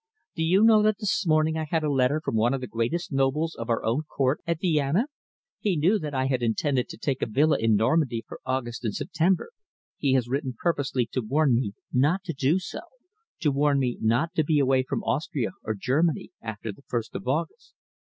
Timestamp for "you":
0.41-0.63